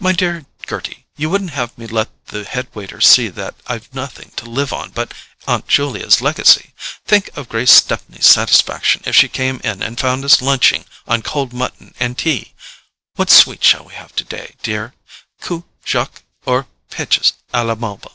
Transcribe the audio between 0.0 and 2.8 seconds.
"My dear Gerty, you wouldn't have me let the head